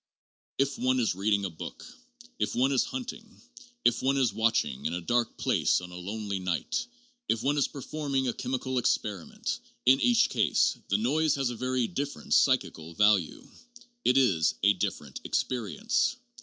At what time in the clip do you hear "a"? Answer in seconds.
1.45-1.51, 4.95-4.99, 5.91-5.95, 8.27-8.33, 11.51-11.55, 14.63-14.73